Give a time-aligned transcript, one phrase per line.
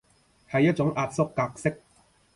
[0.49, 1.79] 係一種壓縮格式